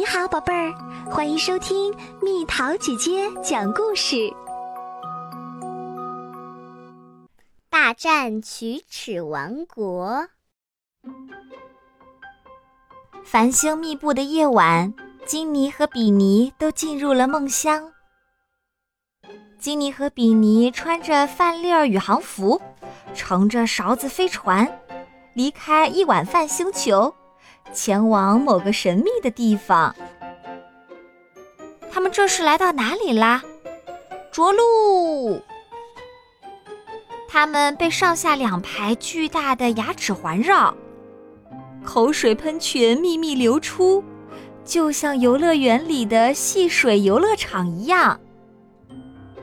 [0.00, 0.72] 你好，宝贝儿，
[1.10, 4.32] 欢迎收听蜜桃姐姐讲故事。
[7.68, 10.26] 大战龋齿王国。
[13.22, 14.94] 繁星密布的夜晚，
[15.26, 17.92] 金妮和比尼都进入了梦乡。
[19.58, 22.58] 金尼和比尼穿着饭粒儿宇航服，
[23.12, 24.66] 乘着勺子飞船，
[25.34, 27.14] 离开一碗饭星球。
[27.72, 29.94] 前往某个神秘的地方。
[31.90, 33.42] 他们这是来到哪里啦？
[34.30, 35.40] 着陆！
[37.28, 40.74] 他们被上下两排巨大的牙齿环绕，
[41.84, 44.02] 口水喷泉秘密流出，
[44.64, 48.20] 就像游乐园里的戏水游乐场一样。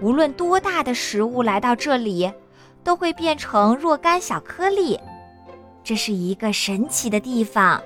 [0.02, 2.32] 无论多大的食物来到这里，
[2.84, 5.00] 都会变成若干小颗粒。
[5.84, 7.82] 这是一个神奇的地方。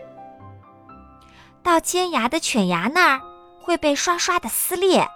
[1.64, 3.22] 到尖牙的犬牙那儿
[3.62, 5.08] 会被刷刷的撕裂，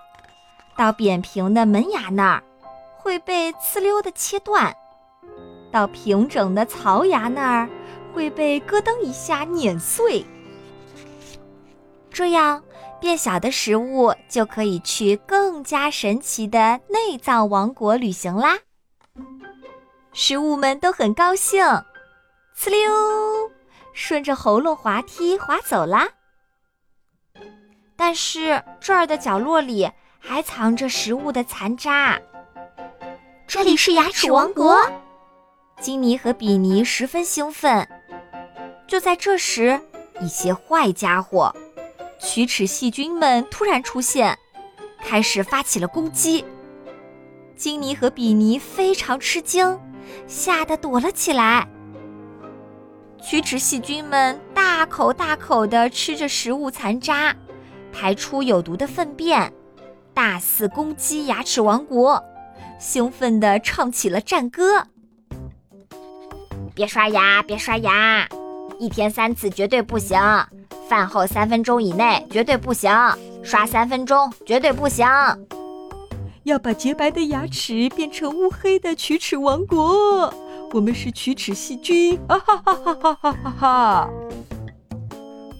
[0.77, 2.43] 到扁平的门牙那儿
[2.97, 4.75] 会被呲溜的切断，
[5.71, 7.69] 到平整的槽牙那儿
[8.13, 10.25] 会被咯噔一下碾碎。
[12.11, 12.63] 这样
[12.99, 18.59] 变小的食物就可以去更加神奇的内脏王国旅行啦。
[20.13, 21.66] 食物们都很高兴，
[22.55, 23.51] 呲溜，
[23.91, 26.07] 顺着喉咙滑梯滑走啦。
[27.97, 32.19] 但是这儿的角落里还藏着食物的残渣。
[33.47, 34.77] 这里是牙齿王国，
[35.79, 37.88] 金妮和比尼十分兴奋。
[38.88, 39.79] 就在这时，
[40.19, 41.55] 一些坏家伙——
[42.19, 44.38] 龋齿细菌们突然出现，
[45.01, 46.43] 开始发起了攻击。
[47.55, 49.79] 金妮和比尼非常吃惊，
[50.27, 51.66] 吓得躲了起来。
[53.21, 57.33] 龋齿细菌们大口大口地吃着食物残渣。
[57.97, 59.53] 排出有毒的粪便，
[60.13, 62.21] 大肆攻击牙齿王国，
[62.77, 64.85] 兴奋地唱起了战歌。
[66.73, 68.28] 别刷牙，别刷牙，
[68.78, 70.19] 一天三次绝对不行，
[70.89, 72.91] 饭后三分钟以内绝对不行，
[73.41, 75.07] 刷三分钟绝对不行。
[76.44, 80.31] 要把洁白的牙齿变成乌黑的龋齿王国，
[80.73, 82.19] 我们是龋齿细菌！
[82.27, 84.09] 啊哈哈哈哈哈哈哈！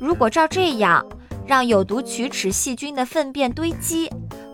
[0.02, 1.04] 如果照这样。
[1.48, 4.10] 让有毒龋齿细菌的粪便堆积，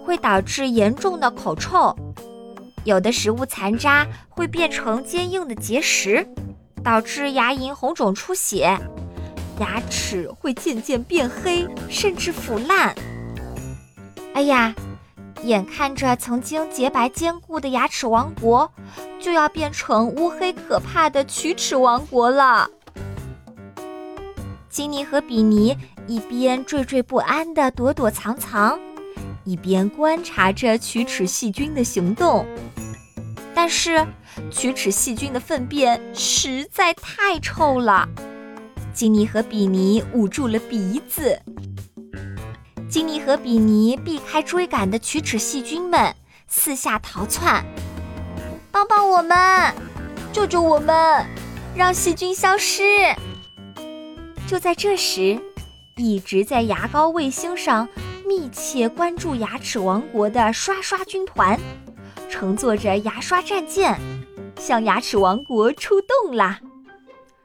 [0.06, 1.96] 会导致严重的口臭。
[2.84, 6.28] 有的食物残渣会变成坚硬的结石，
[6.84, 8.78] 导致牙龈红肿出血，
[9.60, 12.96] 牙齿会渐渐变黑，甚至腐烂。
[14.34, 14.74] 哎呀，
[15.44, 18.72] 眼看着曾经洁白坚固的牙齿王国，
[19.20, 22.68] 就要变成乌黑可怕的龋齿王国了。
[24.72, 25.78] 金妮和比尼
[26.08, 28.80] 一边惴惴不安地躲躲藏藏，
[29.44, 32.48] 一边观察着龋齿细菌的行动。
[33.54, 34.08] 但是，
[34.50, 38.08] 龋齿细菌的粪便实在太臭了。
[38.94, 41.38] 金妮和比尼捂住了鼻子。
[42.90, 46.16] 金妮和比尼避开追赶的龋齿细菌们，
[46.48, 47.66] 四下逃窜。
[48.72, 49.76] 帮帮我们！
[50.32, 51.26] 救救我们！
[51.76, 52.82] 让细菌消失！
[54.52, 55.40] 就在这时，
[55.96, 57.88] 一直在牙膏卫星上
[58.28, 61.58] 密切关注牙齿王国的刷刷军团，
[62.30, 63.98] 乘坐着牙刷战舰，
[64.58, 66.60] 向牙齿王国出动啦！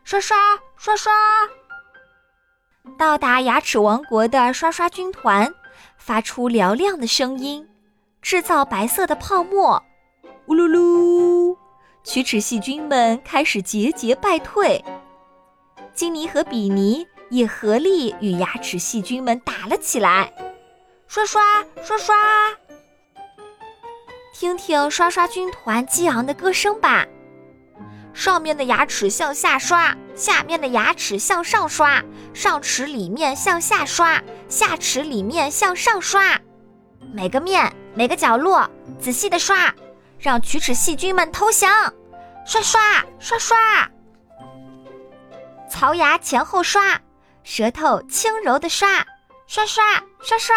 [0.03, 0.37] 刷刷
[0.77, 1.13] 刷刷！
[2.99, 5.55] 到达牙齿王国的刷刷军团
[5.97, 7.65] 发出嘹亮的声音，
[8.21, 9.81] 制造白色的泡沫。
[10.47, 11.57] 呜噜噜！
[12.03, 14.85] 龋齿细菌们开始节节败退。
[15.97, 20.31] 金妮和比尼也合力与牙齿细菌们打了起来，
[21.09, 21.43] 刷刷
[21.83, 22.15] 刷刷！
[24.35, 27.07] 听听刷刷军团激昂的歌声吧。
[28.13, 32.05] 上面的牙齿向下刷，下面的牙齿向上刷，
[32.35, 36.39] 上齿里面向下刷，下齿里面向上刷，
[37.15, 39.75] 每个面每个角落仔细的刷，
[40.19, 41.71] 让龋齿细菌们投降！
[42.45, 43.91] 刷刷刷刷！
[45.69, 47.01] 槽牙前后刷，
[47.43, 49.05] 舌头轻柔的刷，
[49.47, 49.85] 刷刷
[50.21, 50.55] 刷刷，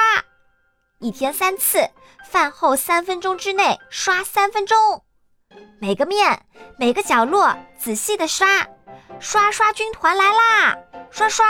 [1.00, 1.90] 一天三次，
[2.30, 4.78] 饭后三分钟之内刷三分钟，
[5.80, 6.46] 每个面
[6.78, 8.68] 每个角落仔细的刷，
[9.20, 10.78] 刷刷军团来啦！
[11.10, 11.46] 刷刷，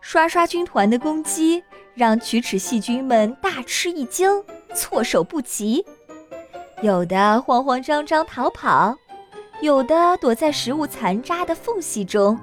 [0.00, 4.44] 刷刷军团的攻击让龋齿细菌们大吃一惊，
[4.74, 5.84] 措手不及，
[6.82, 8.94] 有的慌慌张张逃跑。
[9.60, 12.38] 有的躲在食物残渣的缝隙中，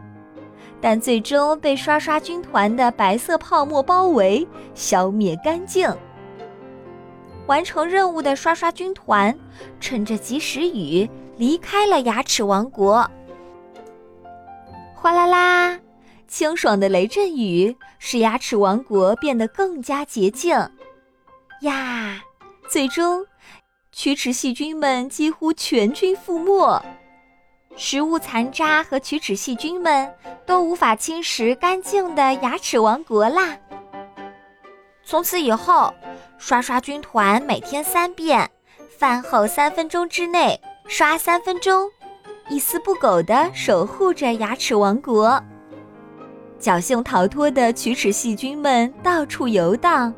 [0.82, 5.90] 但最终被刷刷军团的白色泡沫包围，消灭干净。
[7.48, 9.38] 完成任务的刷刷军团
[9.80, 13.10] 趁着及时雨离开了牙齿王国。
[14.96, 15.80] 哗啦啦，
[16.28, 20.58] 清爽的雷阵雨使牙齿王国变得更加洁净。
[21.62, 22.24] 呀，
[22.68, 23.26] 最终，
[23.94, 26.84] 龋齿细菌们几乎全军覆没，
[27.76, 30.12] 食物残渣和龋齿细菌们
[30.46, 33.58] 都无法侵蚀干净的牙齿王国啦。
[35.04, 35.94] 从此以后。
[36.38, 38.52] 刷刷军团每天三遍，
[39.00, 41.90] 饭后三分钟之内刷三分钟，
[42.50, 45.42] 一丝不苟地守护着牙齿王国。
[46.60, 50.14] 侥幸逃脱的龋齿细菌们到处游荡，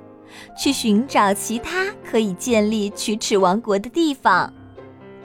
[0.57, 4.51] 去寻找其他可以建立龋齿王国的地方。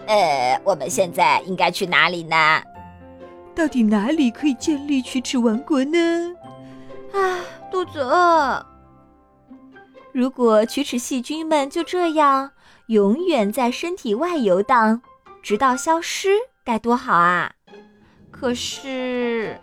[0.07, 2.63] 呃，我们现在应该去哪里呢？
[3.55, 6.35] 到底哪里可以建立龋齿王国呢？
[7.13, 7.39] 啊，
[7.71, 8.67] 肚子饿。
[10.13, 12.51] 如果龋齿细菌们就这样
[12.87, 15.01] 永远在身体外游荡，
[15.43, 16.31] 直到消失，
[16.65, 17.53] 该多好啊！
[18.31, 19.61] 可是，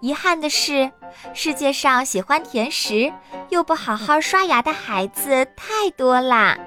[0.00, 0.90] 遗憾的是，
[1.34, 3.12] 世界上喜欢甜食
[3.50, 6.58] 又不好好刷牙的孩子太多啦。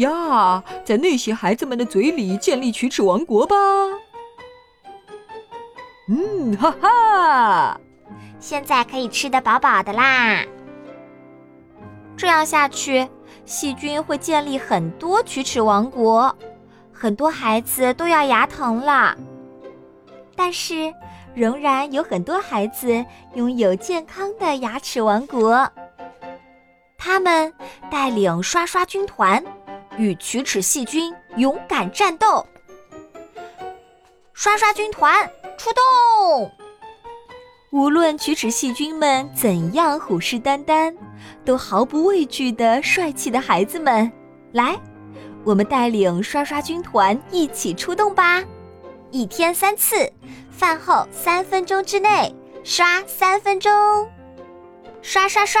[0.00, 3.56] 呀，在那些孩子们的嘴里建立龋齿王国吧！
[6.08, 7.80] 嗯，哈哈。
[8.38, 10.42] 现在可以吃得饱饱的啦。
[12.16, 13.08] 这样下去，
[13.44, 16.34] 细菌会建立很多龋齿王国，
[16.92, 19.16] 很多孩子都要牙疼了。
[20.34, 20.92] 但是，
[21.34, 23.04] 仍然有很多孩子
[23.34, 25.70] 拥有健康的牙齿王国。
[26.96, 27.52] 他们
[27.90, 29.42] 带领刷刷军团
[29.96, 32.46] 与龋齿细菌勇敢战斗。
[34.32, 35.28] 刷刷军团
[35.58, 36.50] 出动！
[37.70, 40.96] 无论龋齿细菌们怎样虎视眈眈，
[41.44, 44.10] 都毫不畏惧的帅气的孩子们，
[44.52, 44.76] 来，
[45.44, 48.42] 我们带领刷刷军团一起出动吧！
[49.10, 50.10] 一天三次，
[50.50, 52.34] 饭后三分钟之内
[52.64, 53.70] 刷三分钟，
[55.02, 55.60] 刷刷刷！